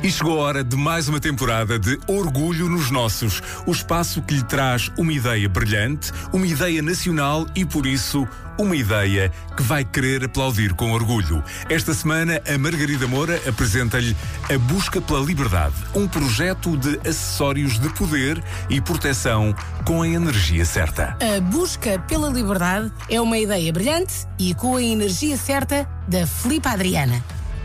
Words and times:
E 0.00 0.10
chegou 0.12 0.40
a 0.40 0.44
hora 0.44 0.64
de 0.64 0.76
mais 0.76 1.08
uma 1.08 1.18
temporada 1.18 1.76
de 1.76 1.98
Orgulho 2.06 2.68
nos 2.68 2.88
Nossos, 2.88 3.42
o 3.66 3.72
espaço 3.72 4.22
que 4.22 4.34
lhe 4.34 4.44
traz 4.44 4.92
uma 4.96 5.12
ideia 5.12 5.48
brilhante, 5.48 6.12
uma 6.32 6.46
ideia 6.46 6.80
nacional 6.80 7.44
e, 7.54 7.64
por 7.64 7.84
isso, 7.84 8.26
uma 8.56 8.76
ideia 8.76 9.32
que 9.56 9.62
vai 9.62 9.84
querer 9.84 10.24
aplaudir 10.24 10.72
com 10.74 10.92
orgulho. 10.92 11.42
Esta 11.68 11.92
semana, 11.92 12.40
a 12.48 12.56
Margarida 12.56 13.08
Moura 13.08 13.40
apresenta-lhe 13.46 14.16
A 14.48 14.56
Busca 14.56 15.00
pela 15.00 15.20
Liberdade, 15.20 15.74
um 15.92 16.06
projeto 16.06 16.76
de 16.76 17.00
acessórios 17.00 17.76
de 17.80 17.88
poder 17.90 18.40
e 18.70 18.80
proteção 18.80 19.52
com 19.84 20.02
a 20.02 20.08
energia 20.08 20.64
certa. 20.64 21.16
A 21.20 21.40
busca 21.40 21.98
pela 22.06 22.30
liberdade 22.30 22.92
é 23.10 23.20
uma 23.20 23.36
ideia 23.36 23.72
brilhante 23.72 24.28
e 24.38 24.54
com 24.54 24.76
a 24.76 24.82
energia 24.82 25.36
certa 25.36 25.88
da 26.06 26.24
Filipa 26.24 26.70
Adriana. 26.70 27.20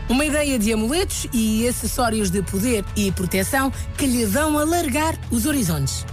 Uma 0.08 0.24
ideia 0.26 0.58
de 0.58 0.70
amuletos 0.70 1.26
e 1.32 1.66
acessórios 1.66 2.30
de 2.30 2.42
poder 2.42 2.84
e 2.94 3.10
proteção 3.10 3.72
que 3.96 4.06
lhe 4.06 4.26
vão 4.26 4.58
alargar 4.58 5.18
os 5.30 5.46
horizontes. 5.46 6.04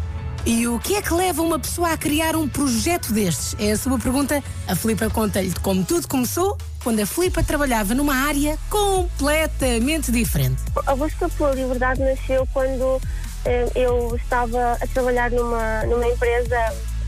E 0.45 0.66
o 0.66 0.80
que 0.80 0.95
é 0.95 1.02
que 1.02 1.13
leva 1.13 1.41
uma 1.41 1.59
pessoa 1.59 1.91
a 1.91 1.98
criar 1.98 2.35
um 2.35 2.48
projeto 2.48 3.12
destes? 3.12 3.55
É 3.59 3.73
a 3.73 3.77
sua 3.77 3.99
pergunta. 3.99 4.41
A 4.68 4.76
Filipa 4.76 5.09
conta-lhe 5.09 5.54
como 5.62 5.84
tudo 5.84 6.08
começou 6.08 6.58
quando 6.84 7.02
a 7.02 7.05
Filipa 7.05 7.44
trabalhava 7.44 7.94
numa 7.94 8.16
área 8.16 8.58
completamente 8.70 10.12
diferente. 10.12 10.62
A 10.88 10.96
busca 10.96 11.30
pela 11.30 11.54
liberdade 11.54 11.99
nasceu 11.99 12.48
quando 12.54 12.99
eh, 13.46 13.70
eu 13.76 14.16
estava 14.16 14.77
a 14.82 14.88
trabalhar 14.88 15.30
numa, 15.30 15.84
numa 15.84 16.08
empresa 16.08 16.58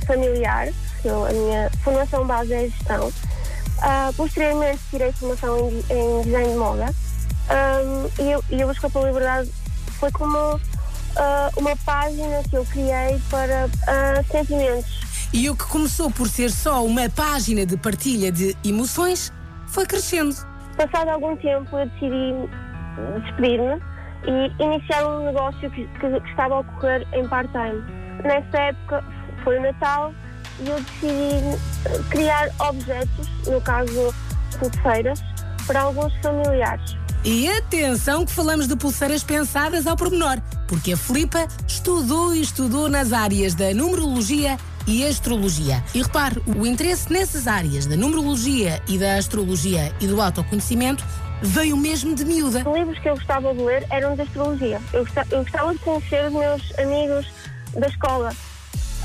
familiar. 0.05 0.67
Eu, 1.03 1.25
a 1.25 1.31
minha 1.31 1.71
formação 1.83 2.27
base 2.27 2.53
é 2.53 2.67
gestão. 2.67 3.11
Uh, 3.83 4.13
posteriormente 4.15 4.79
tirei 4.89 5.11
formação 5.11 5.59
em, 5.59 5.83
em 5.93 6.21
design 6.21 6.49
de 6.53 6.55
moda 6.55 6.85
um, 7.49 8.23
e, 8.23 8.31
eu, 8.31 8.43
e 8.49 8.63
a 8.63 8.67
busca 8.67 8.89
pela 8.89 9.07
liberdade 9.07 9.51
foi 9.99 10.09
como 10.11 10.37
uh, 10.37 10.59
uma 11.57 11.75
página 11.85 12.41
que 12.49 12.55
eu 12.55 12.65
criei 12.65 13.21
para 13.29 13.67
uh, 13.67 14.31
sentimentos. 14.31 15.03
E 15.33 15.49
o 15.49 15.55
que 15.55 15.65
começou 15.65 16.09
por 16.11 16.29
ser 16.29 16.51
só 16.51 16.85
uma 16.85 17.09
página 17.09 17.65
de 17.65 17.75
partilha 17.75 18.31
de 18.31 18.55
emoções 18.63 19.33
foi 19.67 19.85
crescendo. 19.85 20.35
Passado 20.77 21.09
algum 21.09 21.35
tempo 21.37 21.77
eu 21.77 21.85
decidi 21.87 22.33
despedir-me 23.23 23.81
e 24.25 24.63
iniciar 24.63 25.05
um 25.05 25.25
negócio 25.25 25.69
que, 25.71 25.87
que, 25.87 26.21
que 26.21 26.29
estava 26.29 26.55
a 26.55 26.59
ocorrer 26.59 27.07
em 27.13 27.27
part-time. 27.27 27.81
Nessa 28.23 28.57
época 28.57 29.03
foi 29.43 29.57
o 29.57 29.61
Natal 29.61 30.13
e 30.59 30.69
eu 30.69 30.79
decidi 30.81 31.59
eh, 31.85 32.01
criar 32.09 32.49
objetos, 32.59 33.27
no 33.47 33.61
caso 33.61 34.13
pulseiras, 34.59 35.19
para 35.65 35.81
alguns 35.81 36.13
familiares. 36.21 36.95
E 37.25 37.49
atenção 37.49 38.25
que 38.25 38.33
falamos 38.33 38.67
de 38.67 38.75
pulseiras 38.75 39.23
pensadas 39.23 39.87
ao 39.87 39.95
pormenor, 39.95 40.41
porque 40.67 40.91
a 40.91 40.97
Filipa 40.97 41.47
estudou 41.65 42.35
e 42.35 42.41
estudou 42.41 42.89
nas 42.89 43.13
áreas 43.13 43.55
da 43.55 43.73
numerologia 43.73 44.57
e 44.85 45.05
astrologia. 45.05 45.81
E 45.95 46.01
repare, 46.01 46.41
o 46.45 46.65
interesse 46.65 47.11
nessas 47.11 47.47
áreas 47.47 47.85
da 47.85 47.95
numerologia 47.95 48.81
e 48.89 48.97
da 48.97 49.15
astrologia 49.15 49.93
e 50.01 50.07
do 50.07 50.21
autoconhecimento 50.21 51.05
veio 51.41 51.77
mesmo 51.77 52.13
de 52.13 52.25
miúda. 52.25 52.59
Os 52.67 52.77
livros 52.77 52.99
que 52.99 53.09
eu 53.09 53.15
gostava 53.15 53.53
de 53.53 53.61
ler 53.61 53.85
eram 53.89 54.15
de 54.15 54.21
astrologia. 54.21 54.81
Eu 54.91 55.05
gostava, 55.05 55.27
eu 55.31 55.43
gostava 55.43 55.73
de 55.73 55.79
conhecer 55.79 56.25
os 56.25 56.33
meus 56.33 56.79
amigos 56.79 57.27
da 57.73 57.87
escola 57.87 58.33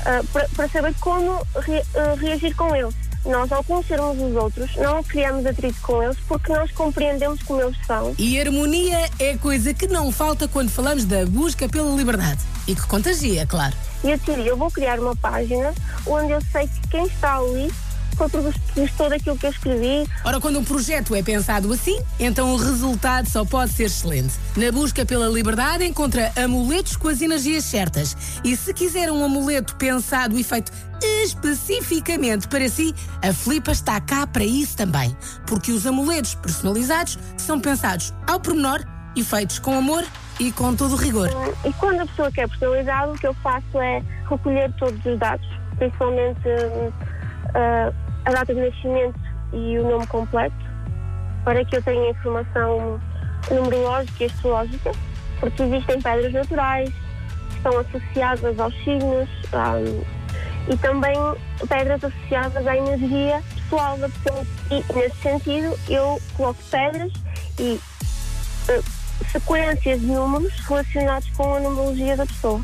uh, 0.01 0.47
para, 0.55 0.69
saber 0.69 0.93
como 0.99 1.45
re, 1.55 1.79
uh, 1.79 2.15
reagir 2.17 2.55
com 2.55 2.75
eles. 2.75 2.93
Nós, 3.25 3.51
ao 3.51 3.63
conhecermos 3.63 4.17
os 4.17 4.35
outros, 4.35 4.75
não 4.77 5.03
criamos 5.03 5.45
atrito 5.45 5.79
com 5.81 6.01
eles 6.01 6.17
porque 6.27 6.53
nós 6.53 6.71
compreendemos 6.71 7.43
como 7.43 7.61
eles 7.61 7.75
são. 7.85 8.15
E 8.17 8.39
harmonia 8.39 9.09
é 9.19 9.35
coisa 9.37 9.73
que 9.73 9.87
não 9.87 10.11
falta 10.11 10.47
quando 10.47 10.69
falamos 10.69 11.03
da 11.03 11.25
busca 11.25 11.67
pela 11.67 11.93
liberdade 11.95 12.39
e 12.65 12.73
que 12.73 12.87
contagia, 12.87 13.45
claro. 13.45 13.75
E 14.03 14.11
eu 14.11 14.17
decidi, 14.17 14.47
eu 14.47 14.55
vou 14.55 14.71
criar 14.71 14.99
uma 14.99 15.15
página 15.17 15.73
onde 16.05 16.31
eu 16.31 16.41
sei 16.51 16.67
que 16.67 16.87
quem 16.89 17.05
está 17.07 17.37
ali 17.37 17.69
foi 18.19 18.29
porque 18.29 18.81
gostou 18.81 19.09
daquilo 19.09 19.37
que 19.37 19.45
eu 19.45 19.49
escrevi. 19.49 20.09
Ora, 20.25 20.41
quando 20.41 20.59
um 20.59 20.63
projeto 20.63 21.15
é 21.15 21.23
pensado 21.23 21.71
assim, 21.71 22.01
então 22.19 22.53
o 22.53 22.57
resultado 22.57 23.29
só 23.29 23.45
pode 23.45 23.71
ser 23.71 23.83
excelente. 23.83 24.33
Na 24.57 24.69
busca 24.73 25.05
pela 25.05 25.29
liberdade, 25.29 25.85
encontra 25.85 26.29
amuletos 26.35 26.97
com 26.97 27.07
as 27.07 27.21
energias 27.21 27.63
certas. 27.63 28.41
E 28.43 28.57
se 28.57 28.73
quiser 28.73 29.09
um 29.09 29.23
amuleto 29.23 29.75
pensado 29.77 30.37
e 30.37 30.43
feito 30.43 30.69
especificamente 31.23 32.45
para 32.49 32.67
si, 32.67 32.93
a 33.21 33.31
Flipa 33.31 33.71
está 33.71 34.01
cá 34.01 34.27
para 34.27 34.43
isso 34.43 34.75
também. 34.75 35.15
Porque 35.47 35.71
os 35.71 35.87
amuletos 35.87 36.35
personalizados 36.35 37.17
são 37.37 37.57
pensados 37.57 38.13
ao 38.27 38.37
pormenor 38.37 38.83
e 39.15 39.23
feitos 39.23 39.59
com 39.59 39.77
amor 39.77 40.03
e 40.41 40.51
com 40.51 40.75
todo 40.75 40.93
o 40.93 40.97
rigor. 40.97 41.29
E 41.63 41.71
quando 41.73 42.01
a 42.01 42.05
pessoa 42.05 42.29
quer 42.33 42.49
personalizado, 42.49 43.13
o 43.13 43.15
que 43.15 43.27
eu 43.27 43.33
faço 43.35 43.79
é 43.79 44.03
recolher 44.29 44.73
todos 44.73 45.05
os 45.05 45.17
dados, 45.17 45.47
principalmente. 45.77 46.49
Uh, 47.49 48.08
a 48.29 48.33
data 48.33 48.53
de 48.53 48.61
nascimento 48.61 49.19
e 49.53 49.79
o 49.79 49.89
nome 49.89 50.05
completo, 50.07 50.55
para 51.43 51.65
que 51.65 51.75
eu 51.75 51.83
tenha 51.83 52.11
informação 52.11 52.99
numerológica 53.49 54.23
e 54.23 54.27
astrológica, 54.27 54.91
porque 55.39 55.63
existem 55.63 56.01
pedras 56.01 56.33
naturais 56.33 56.89
que 56.89 57.55
estão 57.57 57.79
associadas 57.79 58.59
aos 58.59 58.73
signos 58.83 59.29
um, 59.53 60.71
e 60.71 60.77
também 60.77 61.15
pedras 61.67 62.03
associadas 62.03 62.67
à 62.67 62.77
energia 62.77 63.41
pessoal 63.55 63.97
da 63.97 64.09
pessoa. 64.09 64.45
E 64.69 64.93
nesse 64.93 65.15
sentido, 65.17 65.79
eu 65.87 66.21
coloco 66.35 66.61
pedras 66.69 67.11
e 67.59 67.79
uh, 68.69 68.83
sequências 69.31 70.01
de 70.01 70.07
números 70.07 70.53
relacionados 70.67 71.29
com 71.31 71.55
a 71.55 71.59
numerologia 71.59 72.15
da 72.15 72.25
pessoa. 72.25 72.61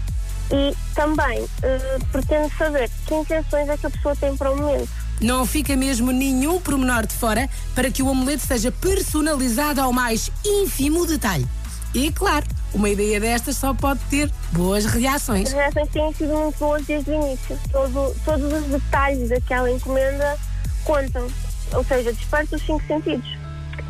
E 0.52 0.76
também 0.94 1.42
uh, 1.44 2.06
pretendo 2.12 2.52
saber 2.58 2.90
que 3.08 3.16
intenções 3.16 3.68
é 3.68 3.78
que 3.78 3.88
a 3.88 3.90
pessoa 3.90 4.16
tem 4.16 4.36
para 4.38 4.52
o 4.52 4.58
momento 4.58 5.06
não 5.22 5.46
fica 5.46 5.76
mesmo 5.76 6.12
nenhum 6.12 6.60
pormenor 6.60 7.06
de 7.06 7.14
fora 7.14 7.50
para 7.74 7.90
que 7.90 8.04
o 8.04 8.10
amuleto 8.10 8.46
seja 8.46 8.72
personalizado 8.72 9.82
ao 9.82 9.94
mais 9.94 10.32
ínfimo 10.44 11.06
detalhe. 11.06 11.48
E 11.94 12.12
claro, 12.12 12.46
uma 12.74 12.90
ideia 12.90 13.20
destas 13.22 13.56
só 13.56 13.74
pode 13.74 14.02
ter 14.10 14.30
boas 14.52 14.86
reações. 14.86 15.48
As 15.48 15.54
reações 15.54 15.90
têm 15.90 16.14
sido 16.14 16.34
muito 16.34 16.60
boas 16.60 16.86
desde 16.86 17.10
o 17.10 17.14
início. 17.14 17.58
Todo, 17.72 18.14
todos 18.26 18.52
os 18.52 18.64
detalhes 18.66 19.30
daquela 19.30 19.72
encomenda 19.72 20.38
contam, 20.84 21.26
ou 21.74 21.84
seja, 21.86 22.12
despertam 22.12 22.60
os 22.60 22.66
cinco 22.66 22.86
sentidos. 22.86 23.38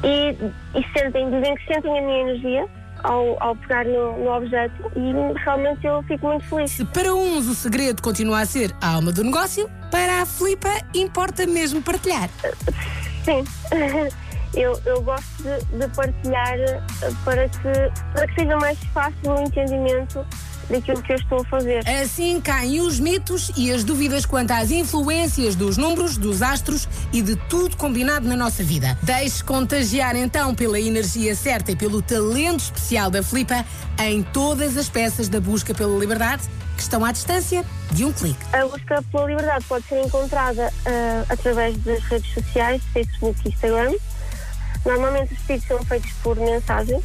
E, 0.04 0.36
e 0.78 0.94
sentem, 0.94 1.32
dizem 1.32 1.56
que 1.56 1.66
sentem 1.66 1.98
a 1.98 2.02
minha 2.04 2.20
energia, 2.20 2.68
ao, 3.06 3.42
ao 3.42 3.56
pegar 3.56 3.86
no, 3.86 4.18
no, 4.18 4.32
objeto 4.32 4.92
e 4.96 5.40
realmente 5.40 5.86
eu 5.86 6.02
fico 6.04 6.28
muito 6.28 6.46
feliz. 6.46 6.72
Se 6.72 6.86
para 6.86 7.14
uns 7.14 7.48
o 7.48 7.56
segredo 7.56 8.02
continua 8.02 8.42
a 8.42 8.46
ser 8.46 8.76
a 8.82 8.94
alma 8.96 9.12
do 9.12 9.24
negócio, 9.24 9.70
para 9.92 10.22
a 10.22 10.26
Filipa 10.26 10.70
importa 10.94 11.46
mesmo 11.46 11.82
partilhar. 11.82 12.30
Sim. 13.24 13.44
Eu, 14.54 14.80
eu 14.86 15.02
gosto 15.02 15.44
de, 15.44 15.80
de 15.80 15.88
partilhar 15.94 16.58
para 17.26 17.50
que, 17.50 18.14
para 18.14 18.26
que 18.26 18.36
seja 18.40 18.56
mais 18.56 18.80
fácil 18.94 19.32
o 19.32 19.42
entendimento 19.42 20.26
daquilo 20.70 21.02
que 21.02 21.12
eu 21.12 21.18
estou 21.18 21.42
a 21.42 21.46
fazer. 21.46 21.88
Assim 21.88 22.40
caem 22.42 22.82
os 22.82 23.00
mitos 23.00 23.52
e 23.56 23.72
as 23.72 23.84
dúvidas 23.84 24.26
quanto 24.26 24.52
às 24.52 24.72
influências 24.72 25.56
dos 25.56 25.78
números, 25.78 26.18
dos 26.18 26.42
astros 26.42 26.88
e 27.12 27.22
de 27.22 27.36
tudo 27.36 27.78
combinado 27.78 28.28
na 28.28 28.36
nossa 28.36 28.64
vida. 28.64 28.98
Deixe 29.04 29.44
contagiar 29.44 30.16
então 30.16 30.54
pela 30.56 30.80
energia 30.80 31.36
certa 31.36 31.72
e 31.72 31.76
pelo 31.76 32.02
talento 32.02 32.62
especial 32.62 33.10
da 33.10 33.22
Flipa 33.24 33.66
em 34.00 34.24
todas 34.24 34.78
as 34.78 34.90
peças 34.90 35.30
da 35.30 35.40
busca 35.40 35.74
pela 35.74 35.98
liberdade 35.98 36.44
que 36.76 36.82
estão 36.82 37.06
à 37.06 37.12
distância 37.12 37.64
de 37.92 38.04
um 38.04 38.12
clique. 38.12 38.40
A 38.54 38.66
busca 38.66 39.04
pela 39.12 39.28
liberdade 39.28 39.66
pode 39.66 39.86
ser 39.86 40.06
encontrada 40.06 40.68
uh, 40.68 41.26
através 41.30 41.78
das 41.78 42.04
redes 42.04 42.34
sociais, 42.34 42.82
Facebook 42.94 43.40
e 43.46 43.50
Instagram. 43.50 43.94
Normalmente 44.86 45.34
os 45.34 45.40
pedidos 45.40 45.68
são 45.68 45.84
feitos 45.86 46.12
por 46.22 46.36
mensagem. 46.38 47.02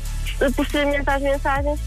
Posteriormente 0.54 1.08
às 1.08 1.22
mensagens, 1.22 1.80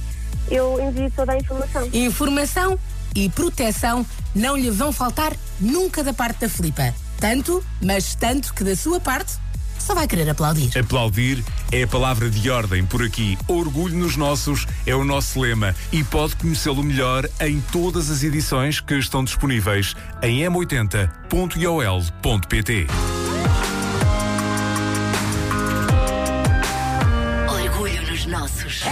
eu 0.50 0.80
envio 0.82 1.12
toda 1.12 1.34
a 1.34 1.38
informação. 1.38 1.90
Informação 1.94 2.80
e 3.16 3.30
proteção 3.30 4.06
não 4.34 4.58
lhe 4.58 4.72
vão 4.72 4.92
faltar 4.92 5.34
nunca 5.60 6.04
da 6.04 6.14
parte 6.14 6.42
da 6.42 6.50
Filipa. 6.50 6.94
Tanto, 7.20 7.64
mas 7.82 8.16
tanto 8.16 8.54
que 8.54 8.64
da 8.64 8.76
sua 8.76 9.00
parte 9.00 9.38
só 9.84 9.94
vai 9.94 10.08
querer 10.08 10.28
aplaudir. 10.30 10.72
Aplaudir 10.78 11.44
é 11.72 11.84
a 11.84 11.88
palavra 11.88 12.30
de 12.30 12.50
ordem 12.50 12.86
por 12.86 13.04
aqui. 13.04 13.38
Orgulho 13.48 13.98
nos 13.98 14.16
nossos 14.16 14.66
é 14.86 14.96
o 14.96 15.04
nosso 15.04 15.42
lema 15.42 15.76
e 15.92 16.02
pode 16.04 16.36
conhecê-lo 16.38 16.82
melhor 16.82 17.28
em 17.42 17.60
todas 17.72 18.10
as 18.10 18.24
edições 18.24 18.80
que 18.80 18.96
estão 18.96 19.26
disponíveis 19.26 19.94
em 20.22 20.40
m80.iol.pt. 20.40 22.88
Orgulho 27.50 28.10
nos 28.10 28.26
nossos. 28.26 28.84